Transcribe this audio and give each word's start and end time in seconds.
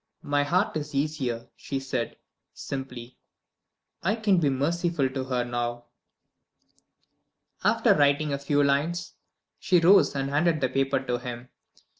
"My 0.23 0.41
heart 0.43 0.75
is 0.75 0.95
easier," 0.95 1.47
she 1.55 1.79
said, 1.79 2.17
simply. 2.55 3.19
"I 4.01 4.15
can 4.15 4.39
be 4.39 4.49
merciful 4.49 5.07
to 5.11 5.25
her 5.25 5.45
now." 5.45 5.89
After 7.63 7.93
writing 7.93 8.33
a 8.33 8.39
few 8.39 8.63
lines, 8.63 9.13
she 9.59 9.79
rose 9.79 10.15
and 10.15 10.31
handed 10.31 10.59
the 10.59 10.69
paper 10.69 10.99
to 11.01 11.19
him. 11.19 11.49